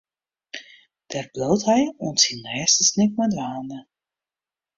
[1.09, 3.77] Dêr bliuwt hy oant syn lêste snik mei dwaande.